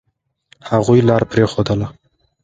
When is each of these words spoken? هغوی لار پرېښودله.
هغوی 0.69 0.99
لار 1.07 1.23
پرېښودله. 1.31 1.87